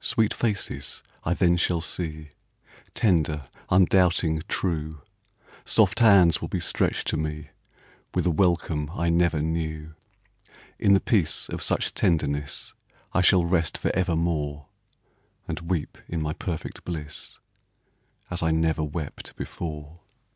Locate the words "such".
11.62-11.94